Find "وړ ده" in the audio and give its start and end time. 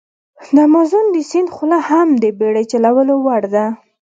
3.25-3.65